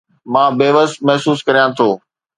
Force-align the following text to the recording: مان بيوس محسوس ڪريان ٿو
مان 0.33 0.49
بيوس 0.59 0.91
محسوس 1.07 1.39
ڪريان 1.47 1.69
ٿو 1.77 1.89